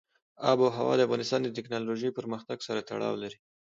[0.51, 3.37] آب وهوا د افغانستان د تکنالوژۍ پرمختګ سره تړاو لري.